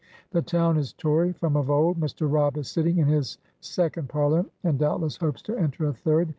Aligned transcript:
The 0.31 0.41
town 0.41 0.77
is 0.79 0.93
Tory, 0.93 1.31
from 1.31 1.55
of 1.55 1.69
old. 1.69 1.99
Mr. 1.99 2.25
Robb 2.27 2.57
is 2.57 2.67
sitting 2.67 2.97
in 2.97 3.05
his 3.07 3.37
second 3.59 4.09
Parliament, 4.09 4.51
and 4.63 4.79
doubtless 4.79 5.17
hopes 5.17 5.43
to 5.43 5.55
enter 5.55 5.85
a 5.85 5.93
third. 5.93 6.29